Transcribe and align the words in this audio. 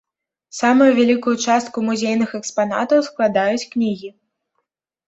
Самую 0.59 0.87
вялікую 0.99 1.33
частку 1.51 1.77
музейных 1.91 2.35
экспанатаў 2.41 2.99
складаюць 3.11 3.69
кнігі. 3.77 4.09